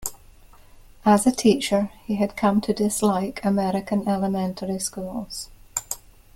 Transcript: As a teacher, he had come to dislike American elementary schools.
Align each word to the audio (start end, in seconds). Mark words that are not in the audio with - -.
As 1.05 1.27
a 1.27 1.31
teacher, 1.31 1.91
he 2.05 2.15
had 2.15 2.35
come 2.35 2.59
to 2.61 2.73
dislike 2.73 3.39
American 3.45 4.07
elementary 4.07 4.79
schools. 4.79 5.49